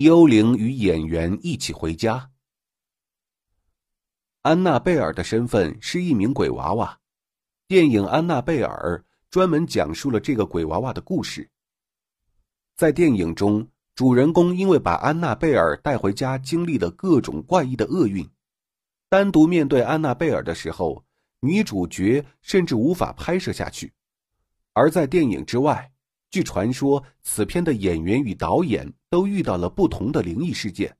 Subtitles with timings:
[0.00, 2.30] 幽灵与演员一起回家。
[4.40, 6.98] 安娜贝尔的身份是一名鬼娃娃。
[7.68, 8.96] 电影《安娜贝尔》
[9.28, 11.46] 专门讲述了这个鬼娃娃的故事。
[12.76, 18.26] 在电影中，主人公因为把安娜贝尔带回家，经历了各种怪异的厄运。
[19.10, 21.04] 单独面对安娜贝尔的时候，
[21.40, 23.92] 女主角甚至无法拍摄下去。
[24.72, 25.92] 而在电影之外，
[26.30, 30.96] 据传说，此片的演员与导演都遇到了不同的灵异事件。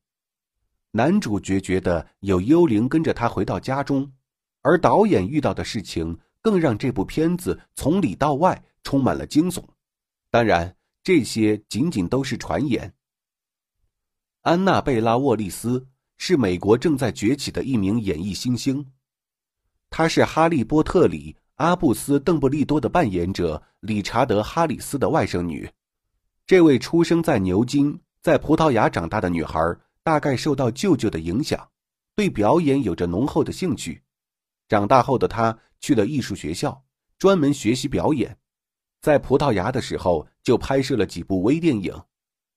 [0.90, 4.12] 男主角觉得有幽灵跟着他回到家中，
[4.62, 9.64] 而导演遇到的事情更让这部片子从里到外充满了惊悚。
[10.30, 12.92] 当然，这些仅仅都是传言。
[14.40, 15.86] 安娜贝拉·沃利斯
[16.16, 18.90] 是美国正在崛起的一名演艺新星，
[19.90, 21.36] 她是《哈利波特》里。
[21.60, 25.70] 阿布斯·邓布利多的扮演者理查德·哈里斯的外甥女，
[26.46, 29.60] 这位出生在牛津、在葡萄牙长大的女孩，
[30.02, 31.68] 大概受到舅舅的影响，
[32.16, 34.02] 对表演有着浓厚的兴趣。
[34.70, 36.82] 长大后的她去了艺术学校，
[37.18, 38.38] 专门学习表演。
[39.02, 41.94] 在葡萄牙的时候，就拍摄了几部微电影。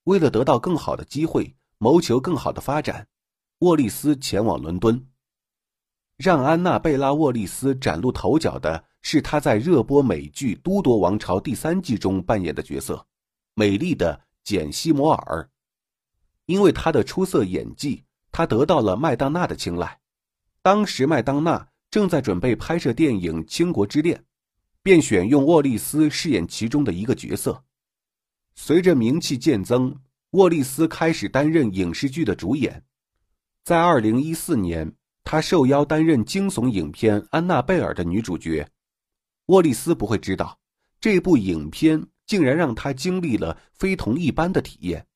[0.04, 3.06] 为了得到更好的机会，谋求更好的发展，
[3.58, 5.06] 沃利斯前往伦敦。
[6.16, 8.82] 让安娜贝拉·沃利斯崭露头角的。
[9.06, 13.06] 是她在热播美剧《都铎王朝》第三季中扮演的角色，
[13.54, 15.46] 美丽的简·西摩尔。
[16.46, 20.00] 因为她的出色演技，她得到了麦当娜的青睐。
[20.62, 24.16] 当时麦当娜正在准备拍摄电影《倾国之恋》，
[24.82, 27.62] 便选用沃利斯饰演其中的一个角色。
[28.54, 29.94] 随着名气渐增，
[30.30, 32.82] 沃利斯开始担任影视剧的主演。
[33.64, 34.94] 在2014年，
[35.24, 38.66] 她受邀担任惊悚影片《安娜贝尔》的女主角。
[39.46, 40.58] 沃利斯不会知道，
[41.00, 45.06] 这部影片竟然让他经历了非同一般的体验。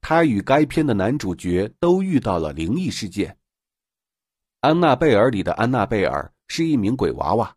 [0.00, 3.30] 他与该片的男主角都遇到了灵异事件。
[4.60, 7.54] 《安娜贝尔》里的安娜贝尔是一名鬼娃娃，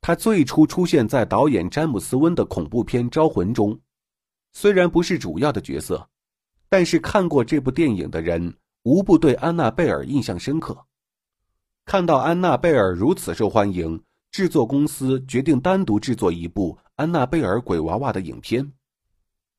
[0.00, 3.78] 她最初出现在导演詹姆斯·温的恐怖片《招魂》中，
[4.52, 6.08] 虽然不是主要的角色，
[6.68, 10.86] 但是看过这部电影的人无不对安娜贝尔印象深刻。
[11.84, 14.02] 看到安娜贝尔如此受欢迎。
[14.36, 18.70] 制作公司决定单独制作一部安娜贝尔鬼娃娃的影片。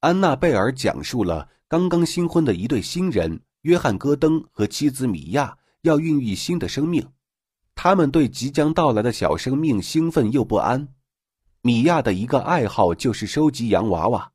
[0.02, 7.04] 安娜贝尔讲述了刚刚新婚的一对新人约翰·戈登和妻子米娅要孕育新的生命，
[7.74, 10.88] 他们对即将到来的小生命兴奋又不安。
[11.62, 14.32] 米娅的一个爱好就是收集洋娃娃。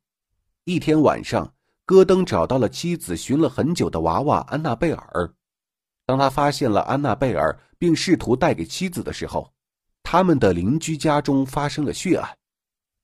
[0.65, 1.53] 一天晚上，
[1.85, 5.33] 戈登找到了妻子寻了很久的娃娃安娜贝尔。
[6.05, 9.52] 当他发现了安娜贝尔，并试图带给妻子的时候，
[10.13, 12.37] 他们的邻居家中发生了血案，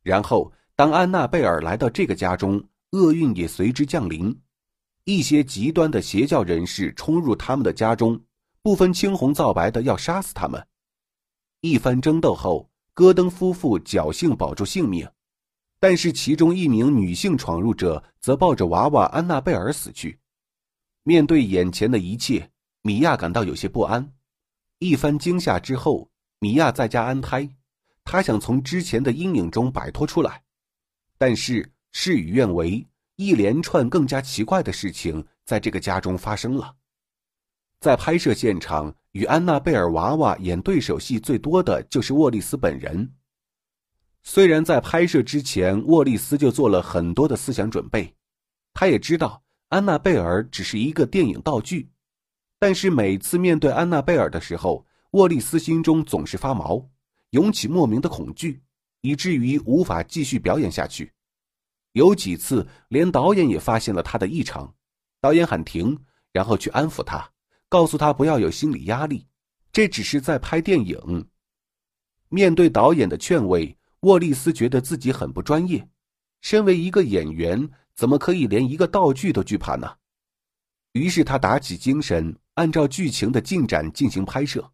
[0.03, 4.39] 然后当安娜贝尔来到这个家中，厄运也随之降临。
[5.05, 8.21] 一些极端的邪教人士冲入他们的家中，
[8.61, 10.63] 不分青红皂白的要杀死他们。
[11.61, 15.09] 一番争斗后，戈登夫妇侥幸保住性命，
[15.79, 20.19] 但是其中一名女性闯入者则抱着娃娃安娜贝尔死去。
[21.01, 22.51] 面对眼前的一切，
[22.83, 24.13] 米娅感到有些不安。
[24.77, 26.07] 一番惊吓之后。
[26.39, 27.49] 米娅在家安胎，
[28.05, 30.41] 她想从之前的阴影中摆脱出来，
[31.17, 36.73] 但是事与愿违，一连串更加奇怪的事情在这个家中发生了。
[37.81, 43.13] 在拍摄现场，与安娜贝尔娃娃演对手戏最多的就是沃利斯本人。
[44.23, 48.15] 虽然在拍摄之前，沃利斯就做了很多的思想准备，
[48.73, 51.89] 他也知道安娜贝尔只是一个电影道具，
[52.59, 56.87] 但是每次面对安娜贝尔的时候，沃利斯心中总是发毛，
[57.31, 58.61] 涌起莫名的恐惧，
[59.01, 61.11] 以至于无法继续表演下去。
[61.93, 64.71] 有几次，连导演也发现了他的异常，
[65.19, 65.97] 导演喊停，
[66.31, 67.27] 然后去安抚他，
[67.67, 69.25] 告诉他不要有心理压力，
[69.71, 71.27] 这只是在拍电影。
[72.29, 75.89] 面对导演的劝慰，沃利斯觉得自己很不专业。
[76.41, 79.91] 身为一个演员，怎么可以连一个道具都惧怕呢？
[80.91, 84.71] 于是他打起精神，按照剧情的进展进行拍摄。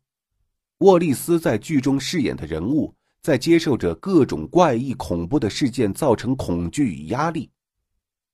[0.80, 7.50] 沃利斯在剧中饰演的人物，在接受着各种怪异恐怖的事件造成恐惧与压力，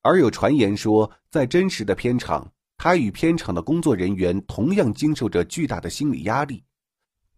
[0.01, 6.63] 而有传言说，在真实的片场，他与片场的工作人员同样经受着巨大的心理压力，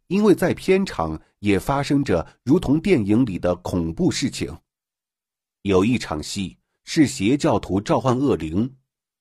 [0.07, 4.57] 因为在片场也发生着如同电影里的恐怖事情。
[5.63, 8.73] 有一场戏是邪教徒召唤恶灵，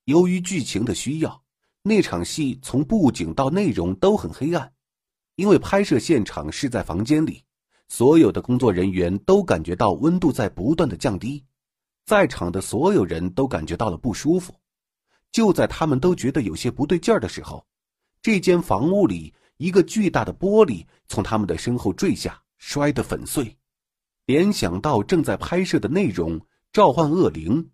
[0.05, 1.43] 由于剧情的需要，
[1.83, 4.73] 那场戏从布景到内容都很黑暗。
[5.35, 7.43] 因为拍摄现场是在房间里，
[7.89, 11.45] 所有的工作人员都感觉到温度在不断的降低，
[12.05, 14.55] 在场的所有人都感觉到了不舒服。
[15.31, 17.67] 就在他们都觉得有些不对劲儿的时候，
[18.21, 23.57] 这间房屋里一个巨大的玻璃从他们的身后坠下，摔得粉碎。
[24.27, 26.41] 联想到正在拍摄的内容，
[26.73, 27.71] 召唤恶灵，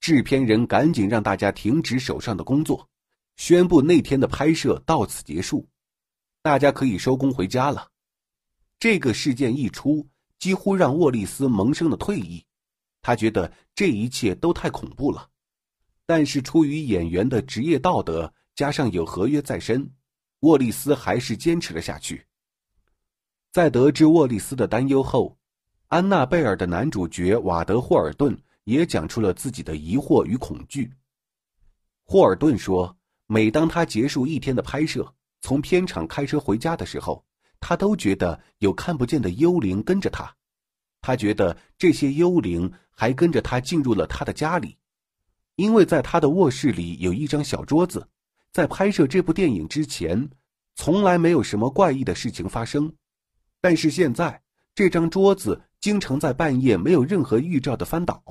[0.00, 2.88] 制片人赶紧让大家停止手上的工作，
[3.36, 5.68] 宣布那天的拍摄到此结束，
[6.42, 7.88] 大家可以收工回家了。
[8.80, 10.04] 这个事件一出，
[10.40, 12.44] 几乎让沃利斯萌生了退意，
[13.00, 15.28] 他觉得这一切都太恐怖了。
[16.04, 19.88] 但是出于演员的职业道德，加上有合约在身，
[20.40, 22.26] 沃利斯还是坚持了下去。
[23.52, 25.38] 在得知沃利斯的担忧后，
[25.86, 30.92] 安娜贝尔的男主角瓦德霍尔顿也讲出了自己的疑惑与恐惧。
[32.02, 32.96] 霍尔顿说
[33.28, 37.22] ：“每当他结束一天的拍摄，从片场开车回家的时候，
[37.60, 40.34] 他都觉得有看不见的幽灵跟着他。
[41.02, 44.78] 他觉得这些幽灵还跟着他进入了他的家里，
[45.56, 48.08] 因为在他的卧室里有一张小桌子。
[48.50, 50.30] 在拍摄这部电影之前，
[50.76, 52.90] 从来没有什么怪异的事情发生，
[53.60, 54.42] 但是现在
[54.74, 58.22] 这张桌子。”经常在半夜没有任何预兆的翻倒，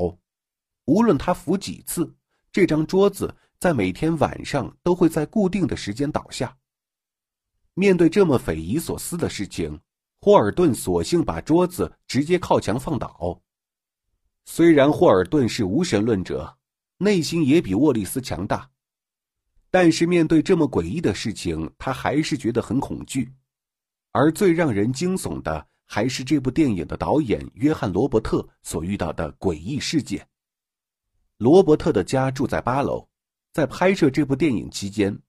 [0.85, 2.15] 无论他扶几次，
[2.49, 6.57] 这张桌子在每天晚上都会在固定的时间倒下。
[7.73, 9.79] 面对这么匪夷所思的事情，
[10.19, 13.41] 霍尔顿索性把桌子直接靠墙放倒。
[14.45, 16.57] 虽然霍尔顿是无神论者，
[16.97, 18.69] 内心也比沃利斯强大，
[19.69, 23.33] 但是面对这么诡异的事情，他还是觉得很恐惧。
[24.11, 25.67] 而最让人惊悚的。
[25.93, 30.25] 还是这部电影的导演约翰·罗伯特所遇到的诡异事件。
[31.35, 33.05] 罗伯特的家住在八楼，
[33.51, 35.21] 在拍摄这部电影期间，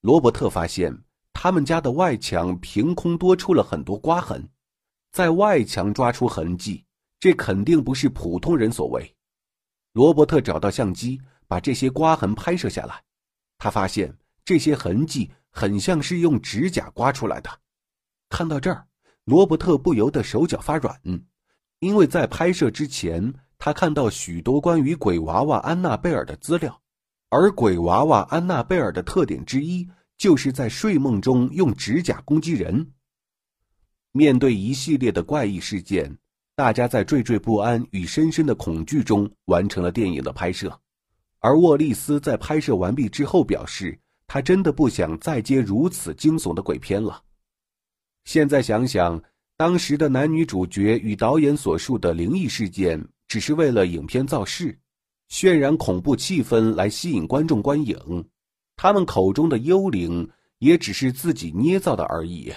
[0.00, 0.90] 罗伯特发现
[1.38, 4.42] 他们家的外墙凭空多出了很多刮痕。
[5.12, 6.82] 在外墙抓出痕迹，
[7.20, 9.14] 这肯定不是普通人所为。
[9.92, 13.02] 罗伯特找到相机，把这些刮痕拍摄下来。
[13.58, 14.16] 他发现
[14.46, 17.50] 这些痕迹很像是用指甲刮出来的。
[18.30, 18.86] 看到这儿。
[19.24, 20.98] 罗伯特不由得手脚发软，
[21.80, 26.80] 因为在拍摄之前，他看到许多关于鬼娃娃安娜贝尔的资料，
[27.28, 29.86] 而鬼娃娃安娜贝尔的特点之一
[30.18, 32.92] 就是在睡梦中用指甲攻击人。
[34.12, 36.16] 面对一系列的怪异事件，
[36.54, 40.80] 大家在惴惴不安与深深的恐惧中完成了电影的拍摄。
[41.40, 47.22] 而沃利斯在拍摄完毕之后表示，他真的不想再接如此惊悚的鬼片了。
[48.24, 49.22] 现在想想，
[49.56, 54.76] 当时的男女主角与导演所述的灵异事件，只是为了影片造势、
[55.30, 57.96] 渲染恐怖气氛来吸引观众观影，
[58.76, 62.52] 他们口中的幽灵也只是自己捏造的而已。